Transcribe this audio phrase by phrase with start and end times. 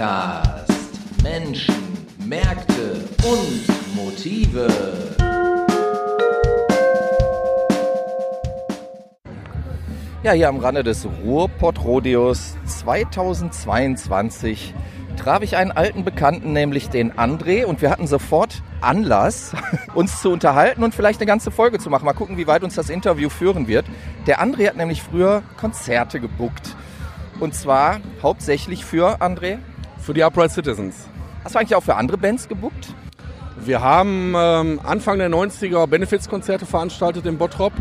[0.00, 0.72] Podcast
[1.22, 4.66] Menschen, Märkte und Motive.
[10.22, 14.72] Ja, hier am Rande des Ruhrpott-Rodeos 2022
[15.18, 19.52] traf ich einen alten Bekannten, nämlich den André, und wir hatten sofort Anlass,
[19.94, 22.06] uns zu unterhalten und vielleicht eine ganze Folge zu machen.
[22.06, 23.84] Mal gucken, wie weit uns das Interview führen wird.
[24.26, 26.74] Der André hat nämlich früher Konzerte gebuckt.
[27.38, 29.58] Und zwar hauptsächlich für André.
[30.10, 31.08] Für die Upright Citizens.
[31.44, 32.94] Hast du eigentlich auch für andere Bands gebuckt?
[33.64, 37.72] Wir haben ähm, Anfang der 90er Benefizkonzerte veranstaltet in Bottrop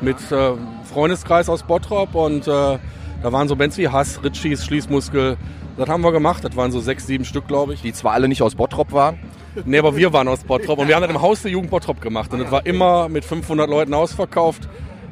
[0.00, 0.54] mit äh,
[0.92, 2.80] Freundeskreis aus Bottrop und äh, da
[3.22, 5.36] waren so Bands wie Hass, Ritchies, Schließmuskel.
[5.76, 6.42] Das haben wir gemacht.
[6.42, 7.82] Das waren so sechs, sieben Stück, glaube ich.
[7.82, 9.20] Die zwar alle nicht aus Bottrop waren.
[9.64, 12.00] Nee, aber wir waren aus Bottrop und wir haben das im Haus der Jugend Bottrop
[12.00, 12.32] gemacht.
[12.32, 14.68] Und das war immer mit 500 Leuten ausverkauft.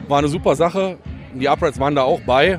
[0.08, 0.98] War eine super Sache.
[1.34, 2.58] Die Uprights waren da auch bei.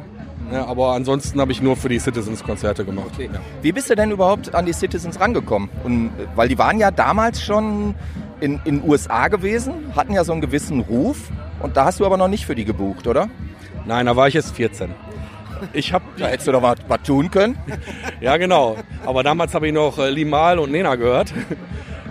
[0.51, 3.11] Ja, aber ansonsten habe ich nur für die Citizens-Konzerte gemacht.
[3.13, 3.29] Okay.
[3.61, 5.69] Wie bist du denn überhaupt an die Citizens rangekommen?
[5.83, 7.95] Und, weil die waren ja damals schon
[8.41, 11.29] in den USA gewesen, hatten ja so einen gewissen Ruf.
[11.61, 13.29] Und da hast du aber noch nicht für die gebucht, oder?
[13.85, 14.93] Nein, da war ich jetzt 14.
[15.73, 17.57] Ich habe Da hättest du doch was, was tun können.
[18.21, 18.77] ja genau.
[19.05, 21.33] Aber damals habe ich noch äh, Limal und Nena gehört.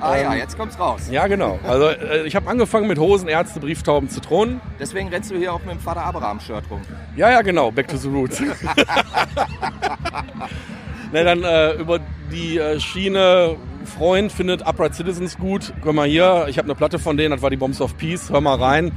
[0.00, 1.08] Ah ja, jetzt kommt's raus.
[1.10, 1.58] Ja genau.
[1.66, 4.60] Also äh, ich habe angefangen mit Hosen, Ärzte, Brieftauben, Zitronen.
[4.78, 6.82] Deswegen rennst du hier auch mit dem Vater Abraham-Shirt rum.
[7.16, 7.70] Ja ja genau.
[7.70, 8.40] Back to the roots.
[11.12, 13.56] ne, dann äh, über die äh, Schiene.
[13.84, 15.74] Freund findet Upright Citizens gut.
[15.82, 16.46] Guck mal hier.
[16.48, 17.32] Ich habe eine Platte von denen.
[17.32, 18.30] Das war die Bombs of Peace.
[18.30, 18.92] Hör mal rein.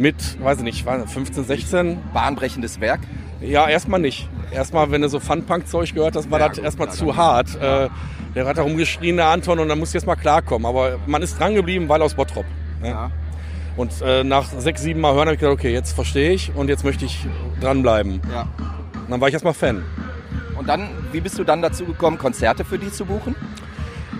[0.00, 1.98] Mit, weiß ich nicht, war das 15, 16.
[2.14, 3.00] Bahnbrechendes Werk.
[3.42, 4.30] Ja, erstmal nicht.
[4.50, 7.54] Erstmal, wenn du so Fun-Punk-Zeug gehört hast, war Ja, das gut, erstmal ja, zu hart.
[7.60, 7.90] Äh,
[8.34, 10.64] der hat da rumgeschrien, der Anton, und dann musst du jetzt mal klarkommen.
[10.64, 12.46] Aber man ist dran geblieben, weil aus Bottrop.
[12.80, 12.88] ne?
[12.88, 13.10] Ja.
[13.76, 16.68] Und äh, nach sechs, sieben Mal hören habe ich gedacht, okay, jetzt verstehe ich und
[16.68, 17.26] jetzt möchte ich
[17.60, 18.22] dranbleiben.
[18.32, 18.48] ja.
[18.94, 19.84] Und dann war ich erstmal Fan.
[20.58, 23.34] Und dann, wie bist du dann dazu gekommen, Konzerte für die zu buchen?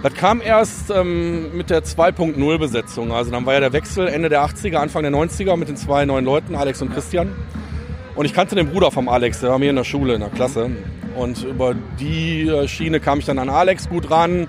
[0.03, 3.13] Das kam erst ähm, mit der 2.0-Besetzung.
[3.13, 6.07] Also dann war ja der Wechsel Ende der 80er, Anfang der 90er mit den zwei
[6.07, 7.33] neuen Leuten, Alex und Christian.
[8.15, 10.31] Und ich kannte den Bruder vom Alex, der war mir in der Schule, in der
[10.31, 10.71] Klasse.
[11.17, 14.49] Und über die äh, Schiene kam ich dann an Alex gut ran.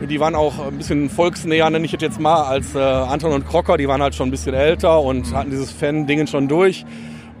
[0.00, 3.46] Die waren auch ein bisschen volksnäher, nenne ich es jetzt mal, als äh, Anton und
[3.46, 3.76] Crocker.
[3.76, 6.86] Die waren halt schon ein bisschen älter und hatten dieses Fan-Dingen schon durch.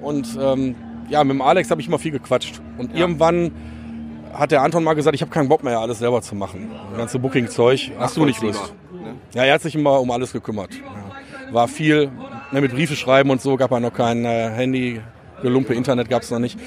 [0.02, 0.74] Und ähm,
[1.08, 2.60] ja, mit dem Alex habe ich immer viel gequatscht.
[2.76, 3.52] Und irgendwann
[4.38, 6.70] hat der Anton mal gesagt, ich habe keinen Bock mehr, alles selber zu machen.
[6.90, 8.72] Das ganze Booking-Zeug, hast du nicht Lust.
[9.34, 10.70] Ja, er hat sich immer um alles gekümmert.
[11.50, 12.10] War viel,
[12.52, 15.00] ne, mit Briefe schreiben und so, gab ja noch kein äh, Handy,
[15.42, 16.58] Gelumpe, Internet gab es noch nicht.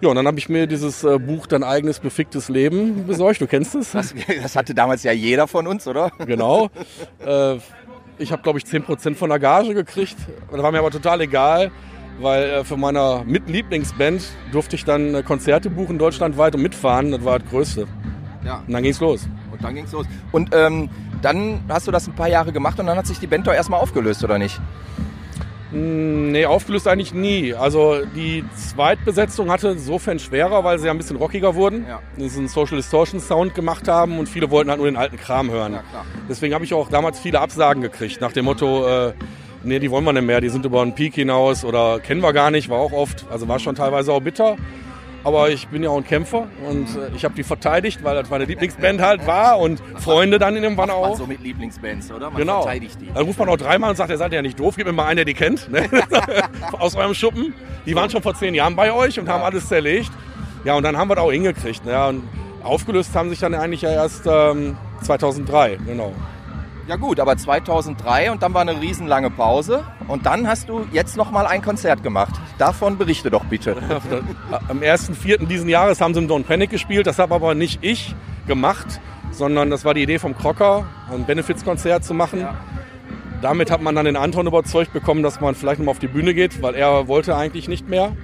[0.00, 3.40] Ja, und dann habe ich mir dieses äh, Buch Dein eigenes beficktes Leben besorgt.
[3.40, 3.92] Du kennst es?
[3.92, 6.10] Das, das hatte damals ja jeder von uns, oder?
[6.24, 6.70] Genau.
[7.24, 7.56] äh,
[8.18, 10.16] ich habe, glaube ich, 10% von der Gage gekriegt.
[10.50, 11.70] Das war mir aber total egal,
[12.20, 17.12] weil äh, für meine Mit-Lieblingsband durfte ich dann äh, Konzerte buchen deutschlandweit und mitfahren.
[17.12, 17.86] Das war das Größte.
[18.44, 18.62] Ja.
[18.66, 19.28] Und dann ging's los.
[19.52, 20.06] Und dann ging's los.
[20.32, 20.88] Und ähm,
[21.22, 23.52] dann hast du das ein paar Jahre gemacht und dann hat sich die Band doch
[23.54, 24.60] erstmal aufgelöst, oder nicht?
[25.72, 27.54] Mm, Nee, aufgelöst eigentlich nie.
[27.54, 31.86] Also die Zweitbesetzung hatte insofern schwerer, weil sie ja ein bisschen rockiger wurden.
[31.88, 32.00] Ja.
[32.16, 35.72] Diesen Social Distortion Sound gemacht haben und viele wollten halt nur den alten Kram hören.
[35.72, 36.04] Ja, klar.
[36.28, 39.12] Deswegen habe ich auch damals viele Absagen gekriegt, nach dem Motto, äh,
[39.64, 42.32] nee, die wollen wir nicht mehr, die sind über einen Peak hinaus oder kennen wir
[42.32, 44.56] gar nicht, war auch oft, also war schon teilweise auch bitter.
[45.24, 48.30] Aber ich bin ja auch ein Kämpfer und äh, ich habe die verteidigt, weil das
[48.30, 51.16] meine Lieblingsband halt war und Freunde dann irgendwann Man auch.
[51.18, 52.30] so mit Lieblingsbands, oder?
[52.30, 52.62] Man Genau.
[52.62, 53.10] verteidigt die.
[53.12, 55.06] Dann ruft man auch dreimal und sagt, ihr seid ja nicht doof, gebt mir mal
[55.06, 55.70] einen, der die kennt.
[55.70, 55.88] Ne?
[56.78, 57.52] Aus eurem Schuppen.
[57.84, 60.10] Die waren schon vor zehn Jahren bei euch und haben alles zerlegt.
[60.64, 61.84] Ja, und dann haben wir das auch hingekriegt.
[61.84, 62.06] Ne?
[62.06, 62.22] Und
[62.62, 66.12] aufgelöst haben sich dann eigentlich ja erst ähm, 2003, genau.
[66.88, 71.18] Ja gut, aber 2003 und dann war eine riesenlange Pause und dann hast du jetzt
[71.18, 72.34] noch mal ein Konzert gemacht.
[72.56, 73.76] Davon berichte doch bitte.
[74.68, 75.46] Am 1.4.
[75.46, 77.06] diesen Jahres haben sie im Don't Panic gespielt.
[77.06, 78.14] Das habe aber nicht ich
[78.46, 82.48] gemacht, sondern das war die Idee vom Crocker, ein Benefizkonzert zu machen.
[83.42, 86.32] Damit hat man dann den Anton überzeugt bekommen, dass man vielleicht nochmal auf die Bühne
[86.32, 88.16] geht, weil er wollte eigentlich nicht mehr.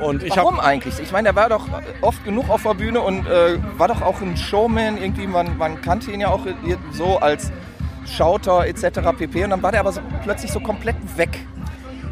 [0.00, 0.98] Und ich Warum eigentlich?
[0.98, 1.66] Ich meine, er war doch
[2.00, 4.98] oft genug auf der Bühne und äh, war doch auch ein Showman.
[4.98, 6.46] Irgendwie, man, man kannte ihn ja auch
[6.92, 7.52] so als
[8.06, 9.00] Schauter etc.
[9.16, 9.44] pp.
[9.44, 11.40] Und dann war der aber so, plötzlich so komplett weg.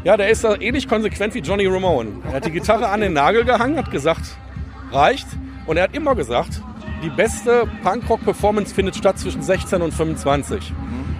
[0.03, 2.21] Ja, der ist da ähnlich konsequent wie Johnny Ramone.
[2.27, 4.37] Er hat die Gitarre an den Nagel gehangen, hat gesagt,
[4.91, 5.27] reicht.
[5.65, 6.61] Und er hat immer gesagt,
[7.03, 10.73] die beste Punkrock-Performance findet statt zwischen 16 und 25.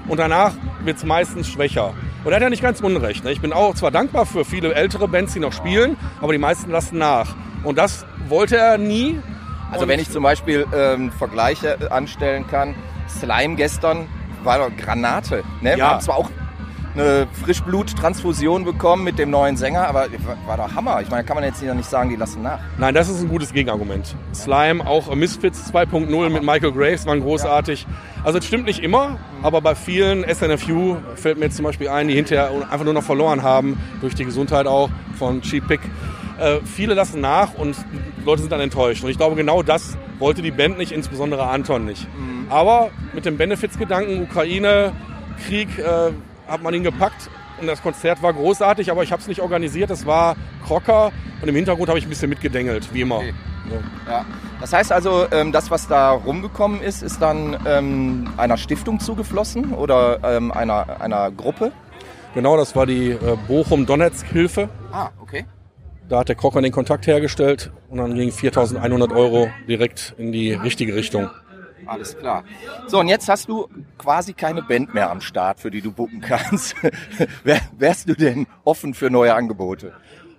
[0.07, 0.53] Und danach
[0.83, 1.93] wird es meistens schwächer.
[2.23, 3.23] Und er hat ja nicht ganz unrecht.
[3.23, 3.31] Ne?
[3.31, 6.71] Ich bin auch zwar dankbar für viele ältere Bands, die noch spielen, aber die meisten
[6.71, 7.35] lassen nach.
[7.63, 9.19] Und das wollte er nie.
[9.71, 12.75] Also wenn ich zum Beispiel ähm, Vergleiche anstellen kann,
[13.09, 14.07] Slime gestern
[14.43, 15.43] war doch Granate.
[15.61, 15.77] Ne?
[15.77, 15.91] Ja.
[15.91, 16.29] Haben zwar auch
[16.95, 20.07] eine Frischbluttransfusion bekommen mit dem neuen Sänger, aber
[20.45, 21.01] war doch Hammer.
[21.01, 22.59] Ich meine, kann man jetzt nicht sagen, die lassen nach.
[22.77, 24.15] Nein, das ist ein gutes Gegenargument.
[24.33, 27.87] Slime, auch Misfits 2.0 mit Michael Graves waren großartig.
[28.23, 32.07] Also es stimmt nicht immer, aber bei vielen SNFU fällt mir jetzt zum Beispiel ein,
[32.07, 35.81] die hinterher einfach nur noch verloren haben, durch die Gesundheit auch von Cheap Pick.
[36.39, 37.75] Äh, viele lassen nach und
[38.25, 39.03] Leute sind dann enttäuscht.
[39.03, 42.07] Und ich glaube, genau das wollte die Band nicht, insbesondere Anton nicht.
[42.17, 42.47] Mhm.
[42.49, 44.93] Aber mit dem Benefits-Gedanken, Ukraine,
[45.45, 46.11] Krieg, äh,
[46.47, 47.29] hat man ihn gepackt
[47.59, 49.89] und das Konzert war großartig, aber ich habe es nicht organisiert.
[49.89, 50.35] Es war
[50.65, 51.11] Crocker
[51.41, 53.17] und im Hintergrund habe ich ein bisschen mitgedengelt, wie immer.
[53.17, 53.33] Okay.
[54.07, 54.25] Ja.
[54.59, 59.73] Das heißt also, ähm, das, was da rumgekommen ist, ist dann ähm, einer Stiftung zugeflossen
[59.73, 61.71] oder ähm, einer, einer Gruppe?
[62.33, 64.69] Genau, das war die äh, Bochum-Donetsk-Hilfe.
[64.91, 65.45] Ah, okay.
[66.09, 70.53] Da hat der Crocker den Kontakt hergestellt und dann ging 4.100 Euro direkt in die
[70.53, 71.29] richtige Richtung.
[71.85, 72.43] Alles klar.
[72.87, 76.21] So, und jetzt hast du quasi keine Band mehr am Start, für die du bucken
[76.21, 76.75] kannst.
[77.77, 79.93] Wärst du denn offen für neue Angebote?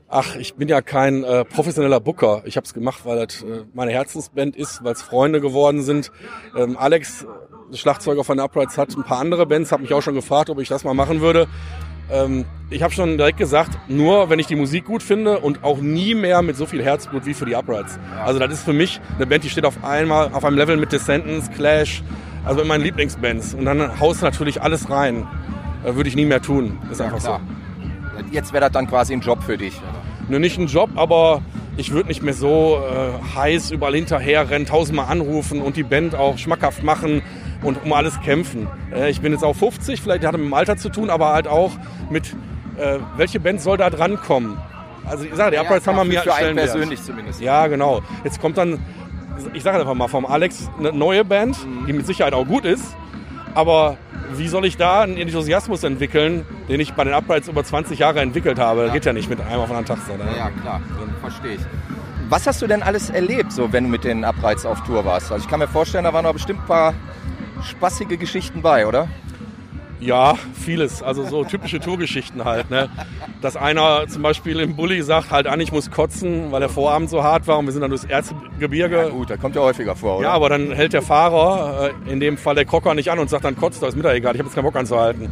[0.08, 2.43] Ach, ich bin ja kein äh, professioneller Booker.
[2.44, 6.12] Ich habe es gemacht, weil das äh, meine Herzensband ist, weil es Freunde geworden sind.
[6.56, 7.26] Ähm, Alex,
[7.73, 10.69] Schlagzeuger von Uprights, hat ein paar andere Bands, hat mich auch schon gefragt, ob ich
[10.69, 11.49] das mal machen würde.
[12.10, 15.78] Ähm, ich habe schon direkt gesagt, nur wenn ich die Musik gut finde und auch
[15.78, 17.98] nie mehr mit so viel Herzblut wie für die Uprights.
[18.24, 20.92] Also das ist für mich eine Band, die steht auf einmal auf einem Level mit
[20.92, 22.02] Descendants, Clash,
[22.44, 23.54] also mit meinen Lieblingsbands.
[23.54, 25.26] Und dann haust natürlich alles rein.
[25.84, 26.78] Äh, Würde ich nie mehr tun.
[26.90, 28.24] Ist einfach ja, so.
[28.30, 29.80] Jetzt wäre das dann quasi ein Job für dich.
[30.28, 31.42] Nur nicht ein Job, aber
[31.76, 36.14] ich würde nicht mehr so äh, heiß überall hinterher rennen, tausendmal anrufen und die Band
[36.14, 37.22] auch schmackhaft machen
[37.64, 38.69] und um alles kämpfen.
[38.94, 41.32] Äh, ich bin jetzt auch 50, vielleicht hat es mit dem Alter zu tun, aber
[41.32, 41.72] halt auch
[42.11, 42.34] mit,
[42.76, 44.56] äh, welche Band soll da drankommen?
[45.06, 47.40] Also ich sage, die ja, Uprights haben wir mir für einen persönlich zumindest.
[47.40, 48.02] Ja, genau.
[48.22, 48.78] Jetzt kommt dann,
[49.52, 51.87] ich sage einfach mal, vom Alex eine neue Band, mhm.
[51.87, 52.94] die mit Sicherheit auch gut ist,
[53.55, 53.96] aber
[54.32, 58.20] wie soll ich da einen Enthusiasmus entwickeln, den ich bei den Uprights über 20 Jahre
[58.20, 58.87] entwickelt habe?
[58.87, 58.93] Ja.
[58.93, 59.99] Geht ja nicht mit einem auf einen Tag.
[60.12, 60.25] Oder?
[60.37, 60.81] Ja, klar,
[61.20, 61.60] verstehe ich.
[62.31, 65.31] Was hast du denn alles erlebt, so wenn du mit den Uprights auf Tour warst?
[65.31, 66.94] Also ich kann mir vorstellen, da waren noch bestimmt ein paar
[67.64, 69.08] spaßige Geschichten bei, oder?
[70.05, 71.02] Ja, vieles.
[71.02, 72.70] Also so typische Tourgeschichten halt.
[72.70, 72.90] Ne?
[73.40, 77.08] Dass einer zum Beispiel im Bulli sagt, halt an, ich muss kotzen, weil der Vorabend
[77.08, 78.96] so hart war und wir sind dann durchs Erzgebirge.
[78.96, 80.28] Ja gut, das kommt ja häufiger vor, oder?
[80.28, 83.31] Ja, aber dann hält der Fahrer, äh, in dem Fall der Kocker, nicht an und
[83.31, 85.31] sagt dann, kotzt, das ist mir da egal, ich habe jetzt keinen Bock anzuhalten.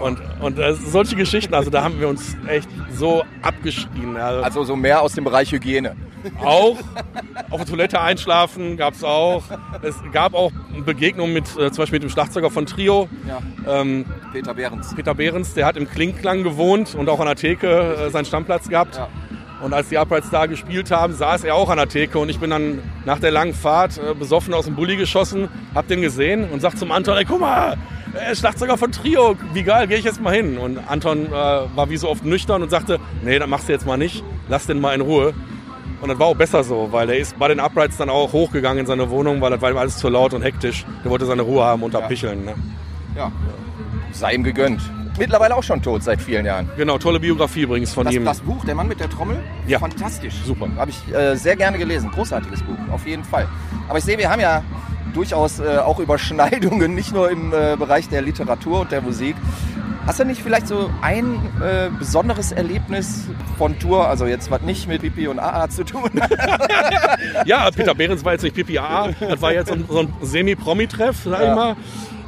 [0.00, 4.16] Und, und äh, solche Geschichten, also da haben wir uns echt so abgeschrien.
[4.16, 5.96] Also, also so mehr aus dem Bereich Hygiene.
[6.42, 6.78] Auch.
[7.50, 9.42] Auf der Toilette einschlafen gab es auch.
[9.82, 10.52] Es gab auch
[10.84, 13.08] Begegnungen mit äh, zum Beispiel mit dem Schlagzeuger von Trio.
[13.26, 13.80] Ja.
[13.80, 14.94] Ähm, Peter Behrens.
[14.94, 18.68] Peter Behrens, der hat im Klingklang gewohnt und auch an der Theke äh, seinen Stammplatz
[18.68, 18.96] gehabt.
[18.96, 19.08] Ja.
[19.62, 22.38] Und als die Uprights da gespielt haben, saß er auch an der Theke und ich
[22.38, 26.48] bin dann nach der langen Fahrt äh, besoffen aus dem Bulli geschossen, hab den gesehen
[26.50, 27.76] und sag zum Anton, ey, guck mal,
[28.30, 30.58] ist Schlagzeuger von Trio, wie geil, gehe ich jetzt mal hin.
[30.58, 33.86] Und Anton äh, war wie so oft nüchtern und sagte, nee, das machst du jetzt
[33.86, 35.34] mal nicht, lass den mal in Ruhe.
[36.00, 38.80] Und das war auch besser so, weil er ist bei den Uprights dann auch hochgegangen
[38.80, 40.84] in seine Wohnung, weil das war ihm alles zu laut und hektisch.
[41.04, 42.06] Der wollte seine Ruhe haben unter ja.
[42.06, 42.44] Picheln.
[42.44, 42.54] Ne?
[43.16, 43.32] Ja,
[44.12, 44.80] sei ihm gegönnt.
[45.18, 46.70] Mittlerweile auch schon tot seit vielen Jahren.
[46.76, 48.24] Genau, tolle Biografie übrigens von das, ihm.
[48.24, 49.80] Das Buch, Der Mann mit der Trommel, ja.
[49.80, 50.34] fantastisch.
[50.44, 50.68] Super.
[50.76, 52.10] Habe ich äh, sehr gerne gelesen.
[52.12, 53.48] Großartiges Buch, auf jeden Fall.
[53.88, 54.62] Aber ich sehe, wir haben ja
[55.14, 59.34] durchaus äh, auch Überschneidungen, nicht nur im äh, Bereich der Literatur und der Musik.
[60.08, 63.26] Hast du nicht vielleicht so ein äh, besonderes Erlebnis
[63.58, 66.10] von Tour, also jetzt was nicht mit Pipi und AA zu tun
[67.44, 71.42] ja, Peter Behrens war jetzt nicht Pipi AA, das war jetzt so ein, Semi-Promi-Treff, sag
[71.42, 71.50] ja.
[71.50, 71.76] ich mal.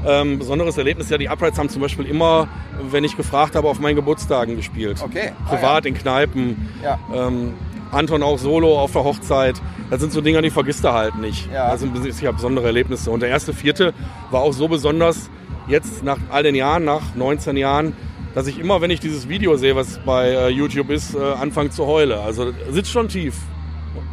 [0.06, 2.48] Ähm, besonderes Erlebnis, ja, die Uprights haben zum Beispiel immer,
[2.90, 5.00] wenn ich gefragt habe, auf meinen Geburtstagen gespielt.
[5.02, 5.32] Okay.
[5.46, 5.86] Privat ah, ja.
[5.86, 6.68] in Kneipen.
[6.84, 6.98] Ja.
[7.14, 7.54] Ähm,
[7.92, 9.60] Anton auch solo auf der Hochzeit.
[9.88, 11.50] Das sind so Dinge, die vergisst er halt nicht.
[11.50, 11.70] Ja.
[11.70, 13.10] Das sind sicher besondere Erlebnisse.
[13.10, 13.94] Und der erste Vierte
[14.30, 15.30] war auch so besonders,
[15.70, 17.94] jetzt nach all den Jahren, nach 19 Jahren,
[18.34, 21.70] dass ich immer, wenn ich dieses Video sehe, was bei äh, YouTube ist, äh, anfange
[21.70, 22.18] zu heulen.
[22.18, 23.36] Also sitzt schon tief.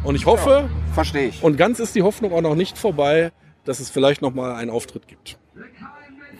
[0.02, 1.42] Und ich hoffe, ja, verstehe ich.
[1.42, 3.32] Und ganz ist die Hoffnung auch noch nicht vorbei,
[3.64, 5.38] dass es vielleicht noch mal einen Auftritt gibt.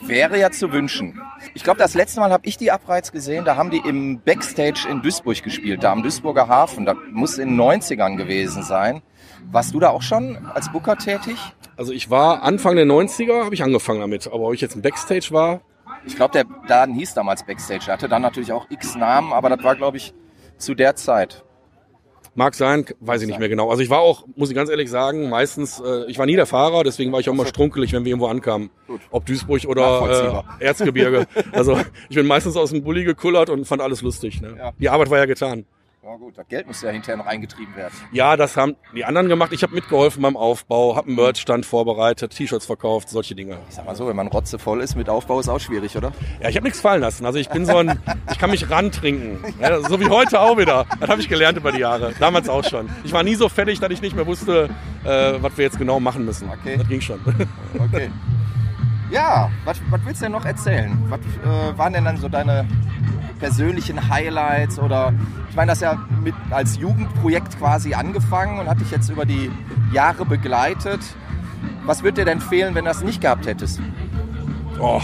[0.08, 1.20] Wäre ja zu wünschen.
[1.52, 3.44] Ich glaube, das letzte Mal habe ich die Abreiz gesehen.
[3.44, 6.86] Da haben die im Backstage in Duisburg gespielt, da am Duisburger Hafen.
[6.86, 9.02] Das muss in den 90ern gewesen sein.
[9.50, 11.36] Warst du da auch schon als Booker tätig?
[11.76, 14.26] Also ich war Anfang der 90er, habe ich angefangen damit.
[14.26, 15.60] Aber ob ich jetzt im Backstage war?
[16.06, 17.84] Ich glaube, der Laden hieß damals Backstage.
[17.88, 20.14] Er hatte dann natürlich auch x Namen, aber das war, glaube ich,
[20.56, 21.44] zu der Zeit.
[22.34, 23.70] Mag sein, weiß ich nicht mehr genau.
[23.70, 26.46] Also ich war auch, muss ich ganz ehrlich sagen, meistens, äh, ich war nie der
[26.46, 28.70] Fahrer, deswegen war ich auch immer strunkelig, wenn wir irgendwo ankamen.
[28.86, 29.00] Gut.
[29.10, 31.26] Ob Duisburg oder äh, Erzgebirge.
[31.52, 34.40] also ich bin meistens aus dem Bulli gekullert und fand alles lustig.
[34.40, 34.54] Ne?
[34.56, 34.72] Ja.
[34.78, 35.64] Die Arbeit war ja getan.
[36.00, 37.92] Ja gut, das Geld muss ja hinterher noch eingetrieben werden.
[38.12, 39.52] Ja, das haben die anderen gemacht.
[39.52, 43.58] Ich habe mitgeholfen beim Aufbau, habe einen Merchstand vorbereitet, T-Shirts verkauft, solche Dinge.
[43.68, 46.12] Ich sag mal so, wenn man rotze voll ist mit Aufbau, ist auch schwierig, oder?
[46.40, 47.26] Ja, ich habe nichts fallen lassen.
[47.26, 47.98] Also ich bin so ein,
[48.30, 49.38] ich kann mich rantrinken.
[49.60, 50.86] Ja, so wie heute auch wieder.
[51.00, 52.14] Das habe ich gelernt über die Jahre.
[52.20, 52.88] Damals auch schon.
[53.02, 54.70] Ich war nie so fertig, dass ich nicht mehr wusste,
[55.04, 56.48] äh, was wir jetzt genau machen müssen.
[56.48, 56.76] Okay.
[56.76, 57.18] Das ging schon.
[57.76, 58.10] Okay.
[59.10, 60.96] Ja, was, willst du denn noch erzählen?
[61.08, 62.66] Was äh, waren denn dann so deine
[63.40, 65.12] persönlichen Highlights oder
[65.48, 69.50] ich meine, das ja mit als Jugendprojekt quasi angefangen und hat dich jetzt über die
[69.92, 71.00] Jahre begleitet.
[71.84, 73.80] Was würde dir denn fehlen, wenn du das nicht gehabt hättest?
[74.80, 75.00] Oh.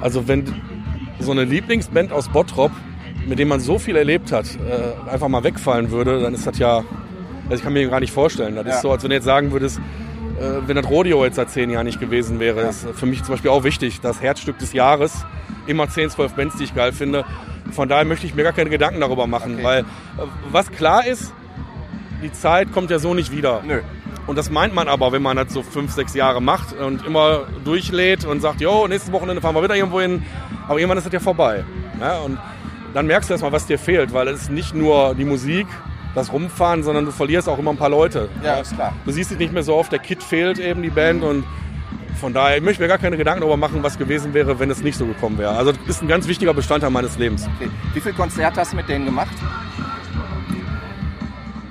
[0.00, 0.44] Also wenn
[1.20, 2.72] so eine Lieblingsband aus Bottrop,
[3.26, 6.58] mit dem man so viel erlebt hat, äh, einfach mal wegfallen würde, dann ist das
[6.58, 6.78] ja,
[7.44, 8.56] also ich kann mir gar nicht vorstellen.
[8.56, 8.74] Das Ja.
[8.74, 9.80] ist so, als wenn du jetzt sagen würdest,
[10.66, 13.50] wenn das Rodeo jetzt seit zehn Jahren nicht gewesen wäre, ist für mich zum Beispiel
[13.50, 15.24] auch wichtig, das Herzstück des Jahres,
[15.66, 17.24] immer 10, 12 Bands, die ich geil finde.
[17.72, 19.64] Von daher möchte ich mir gar keine Gedanken darüber machen, Okay.
[19.64, 19.84] weil äh,
[20.50, 21.32] was klar ist,
[22.22, 23.62] die Zeit kommt ja so nicht wieder.
[23.66, 23.80] Nö.
[24.26, 27.46] Und das meint man aber, wenn man das so fünf, sechs Jahre macht und immer
[27.64, 30.24] durchlädt und sagt, jo, nächstes Wochenende fahren wir wieder irgendwo hin.
[30.68, 31.64] Aber irgendwann ist das ja vorbei.
[32.00, 32.38] Ja, und
[32.94, 35.66] dann merkst du erstmal, was dir fehlt, weil es ist nicht nur die Musik,
[36.14, 38.28] das Rumfahren, sondern du verlierst auch immer ein paar Leute.
[38.44, 38.92] Ja, ist klar.
[39.04, 41.22] Du siehst dich nicht mehr so oft, der Kit fehlt eben, die Band.
[41.22, 41.44] Und
[42.20, 44.82] von daher, ich möchte mir gar keine Gedanken darüber machen, was gewesen wäre, wenn es
[44.82, 45.52] nicht so gekommen wäre.
[45.52, 47.48] Also das ist ein ganz wichtiger Bestandteil meines Lebens.
[47.56, 47.70] Okay.
[47.94, 49.34] Wie viele Konzerte hast du mit denen gemacht?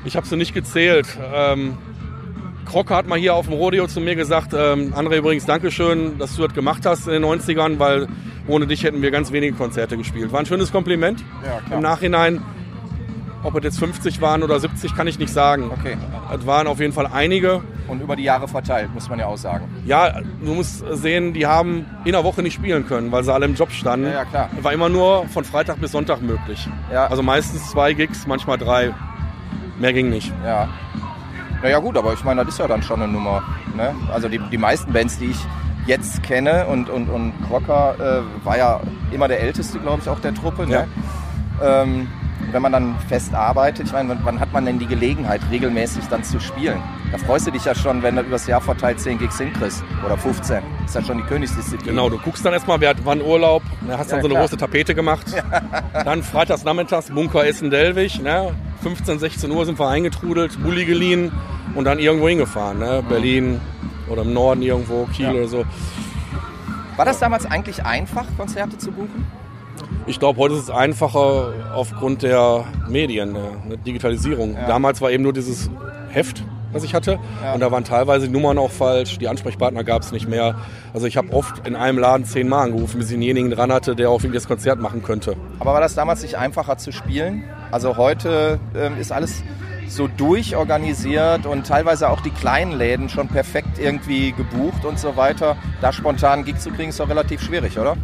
[0.04, 1.08] Ich habe sie nicht gezählt.
[1.34, 1.78] Ähm,
[2.66, 6.36] Krocke hat mal hier auf dem Rodeo zu mir gesagt, ähm, André übrigens, Dankeschön, dass
[6.36, 8.08] du das gemacht hast in den 90ern, weil
[8.48, 10.32] ohne dich hätten wir ganz wenige Konzerte gespielt.
[10.32, 11.24] War ein schönes Kompliment.
[11.44, 11.78] Ja, klar.
[11.78, 12.42] Im Nachhinein,
[13.44, 15.72] ob es jetzt 50 waren oder 70, kann ich nicht sagen.
[15.72, 15.98] Okay.
[16.34, 17.62] Es waren auf jeden Fall einige.
[17.88, 19.66] Und über die Jahre verteilt, muss man ja auch sagen.
[19.86, 23.46] Ja, du musst sehen, die haben in der Woche nicht spielen können, weil sie alle
[23.46, 24.06] im Job standen.
[24.06, 24.50] Ja, ja, klar.
[24.62, 26.70] War immer nur von Freitag bis Sonntag möglich.
[26.92, 27.08] Ja.
[27.08, 28.94] Also meistens zwei Gigs, manchmal drei.
[29.80, 30.32] Mehr ging nicht.
[30.46, 30.70] Ja.
[31.62, 33.44] Naja gut, aber ich meine, das ist ja dann schon eine Nummer.
[33.76, 33.94] Ne?
[34.12, 35.38] Also die, die meisten Bands, die ich
[35.86, 38.80] jetzt kenne und, und, und Crocker äh, war ja
[39.12, 40.66] immer der älteste, glaube ich, auch der Truppe.
[40.66, 40.88] Ne?
[41.62, 42.08] Ähm,
[42.52, 46.24] wenn man dann fest arbeitet, ich meine, wann, hat man denn die Gelegenheit, regelmäßig dann
[46.24, 46.82] zu spielen?
[47.12, 49.84] Da freust du dich ja schon, wenn du übers Jahr verteilt 10 Gigs hinkriegst.
[50.06, 50.62] Oder 15.
[50.86, 51.90] Ist ja schon die Königsdisziplin.
[51.90, 54.34] Genau, du guckst dann erstmal, wer hat wann Urlaub, ne, hast dann Ja, so eine
[54.36, 54.42] klar.
[54.44, 55.26] große Tapete gemacht.
[55.94, 58.54] Dann freitags nachmittags Bunker Essen-Delwig, ne?
[58.82, 61.32] 15, 16 Uhr sind wir eingetrudelt, Bulli geliehen
[61.76, 62.80] und dann irgendwo hingefahren.
[62.80, 63.04] Ne?
[63.08, 63.60] Berlin
[64.10, 65.32] oder im Norden irgendwo, Kiel Ja.
[65.34, 65.66] oder so.
[66.96, 69.26] War das damals eigentlich einfach, Konzerte zu buchen?
[70.08, 74.56] Ich glaube, heute ist es einfacher aufgrund der Medien, der der Digitalisierung.
[74.56, 74.68] Ja.
[74.68, 75.70] Damals war eben nur dieses
[76.10, 77.20] Heft, was ich hatte.
[77.44, 77.54] Ja.
[77.54, 80.56] Und da waren teilweise die Nummern auch falsch, die Ansprechpartner gab es nicht mehr.
[80.94, 84.10] Also ich habe oft in einem Laden zehnmal angerufen, bis ich denjenigen dran hatte, der
[84.10, 85.36] auch wirklich das Konzert machen könnte.
[85.60, 87.44] Aber war das damals nicht einfacher zu spielen?
[87.70, 89.44] Also heute ähm, ist alles
[89.88, 95.58] so durchorganisiert und teilweise auch die kleinen Läden schon perfekt irgendwie gebucht und so weiter.
[95.82, 97.98] Da spontan einen Gig zu kriegen, ist doch relativ schwierig, oder?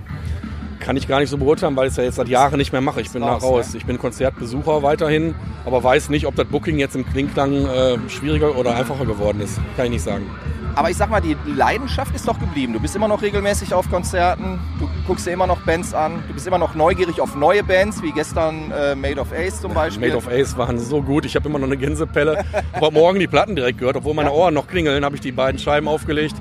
[0.80, 2.82] Kann ich gar nicht so beurteilen, weil ich es ja jetzt seit Jahren nicht mehr
[2.82, 3.02] mache.
[3.02, 3.74] Ich bin da Raus?
[3.74, 8.56] Ich bin Konzertbesucher weiterhin, aber weiß nicht, ob das Booking jetzt im Klingklang äh, schwieriger
[8.58, 9.60] oder einfacher geworden ist.
[9.76, 10.30] Kann ich nicht sagen.
[10.76, 12.72] Aber ich sag mal, die Leidenschaft ist doch geblieben.
[12.72, 16.36] Du bist immer noch regelmäßig auf Konzerten, du guckst dir immer noch Bands an, du
[16.36, 20.10] bist immer noch neugierig auf neue Bands, wie gestern äh, Made of Ace zum Beispiel.
[20.10, 21.26] Made of Ace waren so gut.
[21.26, 22.46] Ich habe immer noch eine Gänsepelle.
[22.76, 25.32] Ich habe morgen die Platten direkt gehört, obwohl meine Ohren noch klingeln, habe ich die
[25.32, 26.36] beiden Scheiben aufgelegt.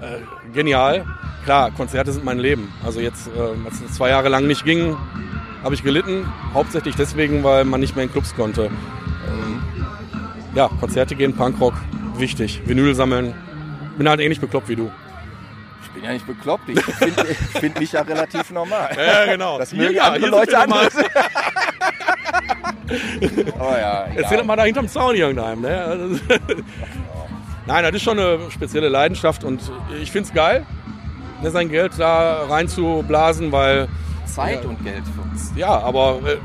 [0.00, 1.04] Äh, genial.
[1.46, 2.74] Klar, Konzerte sind mein Leben.
[2.84, 3.30] Also jetzt, äh,
[3.64, 4.96] als es zwei Jahre lang nicht ging,
[5.62, 6.26] habe ich gelitten.
[6.52, 8.64] Hauptsächlich deswegen, weil man nicht mehr in Clubs konnte.
[8.64, 9.62] Ähm,
[10.56, 11.74] ja, Konzerte gehen, Punkrock,
[12.16, 12.62] wichtig.
[12.66, 13.32] Vinyl sammeln.
[13.96, 14.90] Bin halt ähnlich bekloppt wie du.
[15.84, 18.90] Ich bin ja nicht bekloppt, ich finde find mich ja relativ normal.
[18.96, 19.56] Ja, genau.
[19.60, 20.94] Das mögen andere Leute anders.
[23.56, 25.60] Aber ja, Erzähl doch mal da hinterm Zaun irgendeinem.
[25.60, 26.20] Ne?
[27.66, 29.60] Nein, das ist schon eine spezielle Leidenschaft und
[30.02, 30.66] ich finde es geil,
[31.42, 33.88] ne, sein Geld da reinzublasen, weil,
[34.24, 35.52] Zeit und Geld für uns.
[35.56, 36.36] ja, aber äh,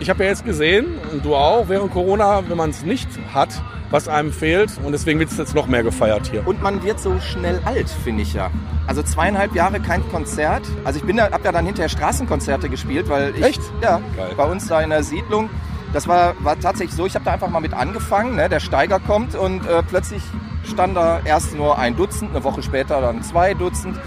[0.00, 3.50] ich habe ja jetzt gesehen, und du auch, während Corona, wenn man es nicht hat,
[3.90, 6.46] was einem fehlt und deswegen wird es jetzt noch mehr gefeiert hier.
[6.46, 8.50] Und man wird so schnell alt, finde ich ja.
[8.86, 10.62] Also zweieinhalb Jahre kein Konzert.
[10.84, 13.62] Also ich bin da, hab ja dann hinterher Straßenkonzerte gespielt, weil ich Echt?
[13.82, 14.32] ja Geil.
[14.36, 15.50] bei uns da in der Siedlung.
[15.92, 17.06] Das war, war tatsächlich so.
[17.06, 18.36] Ich habe da einfach mal mit angefangen.
[18.36, 18.48] Ne?
[18.48, 20.22] Der Steiger kommt und äh, plötzlich
[20.64, 23.98] stand da erst nur ein Dutzend, eine Woche später dann zwei Dutzend.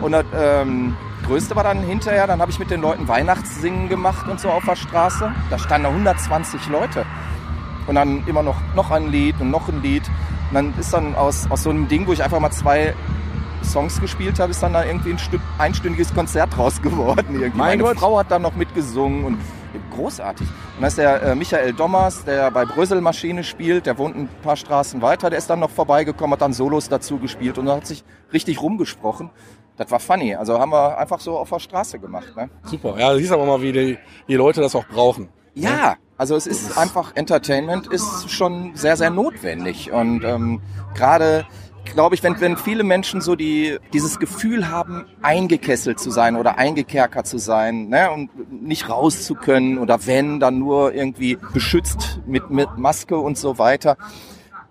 [0.00, 0.96] Und das ähm,
[1.26, 2.26] Größte war dann hinterher.
[2.26, 5.32] Dann habe ich mit den Leuten Weihnachtssingen gemacht und so auf der Straße.
[5.50, 7.06] Da standen 120 Leute.
[7.86, 10.02] Und dann immer noch, noch ein Lied und noch ein Lied.
[10.50, 12.94] Und dann ist dann aus, aus so einem Ding, wo ich einfach mal zwei
[13.64, 17.26] Songs gespielt habe, ist dann da irgendwie ein Stück, einstündiges Konzert draus geworden.
[17.40, 17.58] Irgendwie.
[17.58, 17.98] Mein Meine Gott.
[17.98, 19.38] Frau hat dann noch mitgesungen und
[19.94, 20.46] großartig.
[20.76, 24.28] Und da ist der äh, Michael Dommers, der bei Brösel Maschine spielt, der wohnt ein
[24.42, 27.86] paar Straßen weiter, der ist dann noch vorbeigekommen, hat dann Solos dazu gespielt und hat
[27.86, 29.30] sich richtig rumgesprochen.
[29.76, 30.34] Das war funny.
[30.34, 32.36] Also haben wir einfach so auf der Straße gemacht.
[32.36, 32.48] Ne?
[32.64, 32.96] Super.
[32.98, 35.28] Ja, du siehst aber mal, wie die, die Leute das auch brauchen.
[35.54, 39.90] Ja, also es ist einfach, Entertainment ist schon sehr, sehr notwendig.
[39.92, 40.60] Und ähm,
[40.94, 41.46] gerade
[41.84, 46.58] glaube ich, wenn, wenn viele Menschen so die, dieses Gefühl haben, eingekesselt zu sein oder
[46.58, 52.20] eingekerkert zu sein ne, und nicht raus zu können oder wenn, dann nur irgendwie beschützt
[52.26, 53.96] mit, mit Maske und so weiter.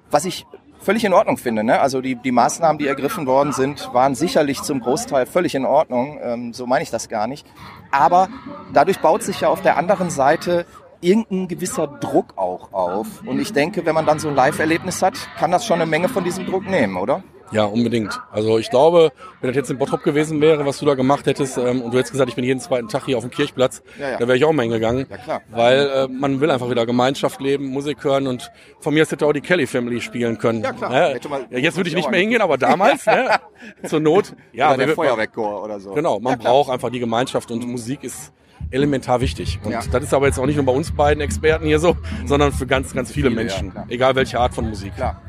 [0.10, 0.46] Was ich
[0.84, 1.63] völlig in Ordnung finde.
[1.63, 1.80] Ne?
[1.80, 6.20] Also die, die Maßnahmen, die ergriffen worden sind, waren sicherlich zum Großteil völlig in Ordnung.
[6.22, 7.48] Ähm, so meine ich das gar nicht.
[7.92, 8.30] Aber
[8.74, 10.66] dadurch baut sich ja auf der anderen Seite
[11.02, 13.24] irgendein gewisser Druck auch auf.
[13.25, 16.10] Und ich denke, wenn man dann so ein Live-Erlebnis hat, kann das schon eine Menge
[16.10, 17.24] von diesem Druck nehmen, oder?
[17.54, 18.20] Ja, unbedingt.
[18.32, 21.58] Also ich glaube, wenn das jetzt in Bottrop gewesen wäre, was du da gemacht hättest,
[21.58, 24.12] ähm, und du hättest gesagt, ich bin jeden zweiten Tag hier auf dem Kirchplatz, ja,
[24.12, 24.18] ja.
[24.18, 25.06] da wäre ich auch mal hingegangen.
[25.10, 25.42] Ja, klar.
[25.52, 29.26] Weil äh, man will einfach wieder Gemeinschaft leben, Musik hören und von mir aus hätte
[29.26, 30.64] auch die Kelly Family spielen können.
[30.64, 30.90] Ja, klar.
[30.90, 31.20] Ne?
[31.52, 33.30] Ja, jetzt würde ich nicht mehr hingehen, aber damals, ne?
[33.86, 34.74] zur Not, ja.
[34.74, 35.94] Oder der Feuerwehrchor oder so.
[35.94, 38.34] Genau, man braucht einfach die Gemeinschaft und Musik ist
[38.72, 39.60] elementar wichtig.
[39.64, 39.82] Und ja.
[39.92, 41.96] das ist aber jetzt auch nicht nur bei uns beiden Experten hier so,
[42.26, 43.72] sondern für ganz, ganz viele, viele Menschen.
[43.76, 44.96] Ja, egal welche Art von Musik.
[44.96, 45.22] Klar.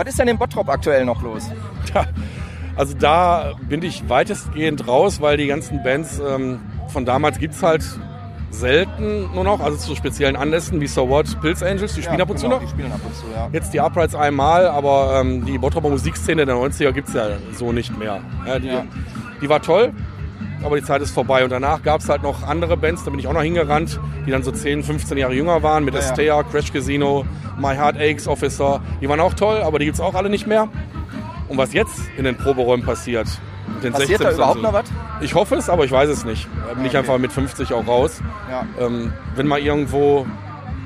[0.00, 1.50] Was ist denn in Bottrop aktuell noch los?
[1.94, 2.06] Ja,
[2.74, 7.62] also da bin ich weitestgehend raus, weil die ganzen Bands ähm, von damals gibt es
[7.62, 7.84] halt
[8.48, 12.24] selten nur noch, also zu speziellen Anlässen wie So What, Pills Angels, die spielen ja,
[12.24, 12.60] ab und genau, zu noch.
[12.62, 13.50] Die spielen ab und zu, ja.
[13.52, 17.70] Jetzt die Uprights einmal, aber ähm, die Bottroper Musikszene der 90er gibt es ja so
[17.72, 18.22] nicht mehr.
[18.46, 18.72] Ja, die,
[19.42, 19.92] die war toll,
[20.62, 21.44] aber die Zeit ist vorbei.
[21.44, 24.30] Und danach gab es halt noch andere Bands, da bin ich auch noch hingerannt, die
[24.30, 27.24] dann so 10, 15 Jahre jünger waren, mit ja, Estea, Crash Casino,
[27.58, 28.80] My Heart Aches Officer.
[29.00, 30.68] Die waren auch toll, aber die gibt es auch alle nicht mehr.
[31.48, 33.26] Und was jetzt in den Proberäumen passiert,
[33.74, 34.84] mit den passiert 16, da überhaupt noch was?
[35.20, 36.48] Ich hoffe es, aber ich weiß es nicht.
[36.68, 38.20] Da bin ich einfach mit 50 auch raus.
[38.48, 38.66] Ja.
[38.84, 40.26] Ähm, wenn mal irgendwo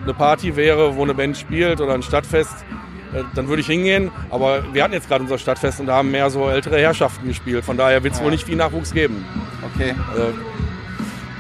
[0.03, 2.84] eine Party wäre, wo eine Band spielt oder ein Stadtfest, äh,
[3.35, 4.11] dann würde ich hingehen.
[4.31, 7.65] Aber wir hatten jetzt gerade unser Stadtfest und da haben mehr so ältere Herrschaften gespielt.
[7.65, 8.25] Von daher wird es ja.
[8.25, 9.25] wohl nicht viel Nachwuchs geben.
[9.75, 9.95] Okay.
[10.11, 10.33] Also,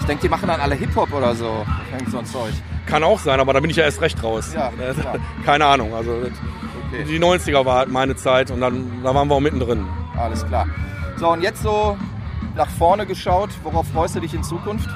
[0.00, 1.64] ich denke, die machen dann alle Hip-Hop oder so.
[2.10, 2.52] so ein Zeug.
[2.86, 4.52] Kann auch sein, aber da bin ich ja erst recht raus.
[4.54, 4.94] Ja, äh,
[5.44, 5.94] Keine Ahnung.
[5.94, 7.04] Also okay.
[7.08, 9.86] die 90er war halt meine Zeit und dann da waren wir auch mittendrin.
[10.16, 10.66] Alles klar.
[11.16, 11.96] So, und jetzt so
[12.54, 14.88] nach vorne geschaut, worauf freust du dich in Zukunft?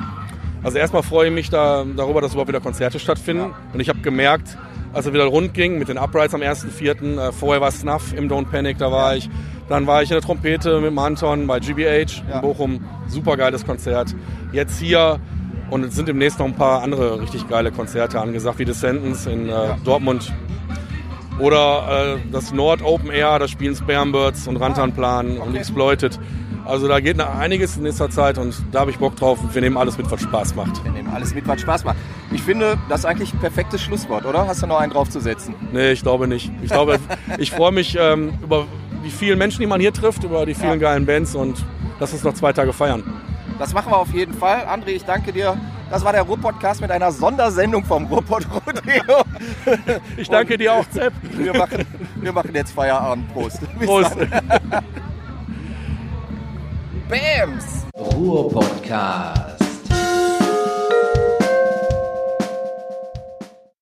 [0.62, 3.50] Also erstmal freue ich mich da, darüber, dass überhaupt wieder Konzerte stattfinden.
[3.50, 3.56] Ja.
[3.72, 4.58] Und ich habe gemerkt,
[4.92, 7.18] als er wieder rund ging mit den Uprights am 1.4.
[7.18, 9.18] Äh, vorher war Snuff im Don't Panic, da war ja.
[9.18, 9.30] ich.
[9.68, 12.36] Dann war ich in der Trompete mit dem Anton bei GBH ja.
[12.36, 12.84] in Bochum.
[13.06, 14.14] Super geiles Konzert.
[14.52, 15.20] Jetzt hier
[15.70, 19.48] und es sind demnächst noch ein paar andere richtig geile Konzerte angesagt, wie Descendants in
[19.48, 19.76] äh, ja.
[19.84, 20.32] Dortmund.
[21.38, 25.48] Oder äh, das Nord Open Air, da spielen Spermbirds und Rantanplan ah, okay.
[25.48, 26.18] und Exploited.
[26.68, 29.38] Also da geht noch einiges in nächster Zeit und da habe ich Bock drauf.
[29.52, 30.84] Wir nehmen alles mit, was Spaß macht.
[30.84, 31.96] Wir nehmen alles mit, was Spaß macht.
[32.30, 34.46] Ich finde, das ist eigentlich ein perfektes Schlusswort, oder?
[34.46, 35.54] Hast du noch einen draufzusetzen?
[35.72, 36.52] Nee, ich glaube nicht.
[36.62, 36.98] Ich glaube,
[37.38, 38.66] ich freue mich ähm, über
[39.02, 40.90] die vielen Menschen, die man hier trifft, über die vielen ja.
[40.90, 41.64] geilen Bands und
[42.00, 43.02] lass uns noch zwei Tage feiern.
[43.58, 44.66] Das machen wir auf jeden Fall.
[44.66, 45.56] André, ich danke dir.
[45.88, 49.24] Das war der Ruhr-Podcast mit einer Sondersendung vom Ruhrpott-Rodeo.
[50.18, 51.14] Ich danke und dir auch, Zepp.
[51.22, 53.32] Wir machen, wir machen jetzt Feierabend.
[53.32, 53.60] Prost.
[53.80, 54.16] Prost.
[57.08, 57.86] BAMS.
[57.96, 59.67] Ruhr-Podcast